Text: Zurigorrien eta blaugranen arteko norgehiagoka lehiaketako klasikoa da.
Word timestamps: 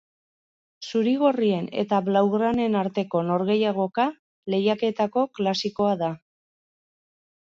Zurigorrien 0.91 1.65
eta 1.81 1.99
blaugranen 2.07 2.77
arteko 2.79 3.21
norgehiagoka 3.27 4.05
lehiaketako 4.55 5.27
klasikoa 5.41 5.93
da. 6.01 6.09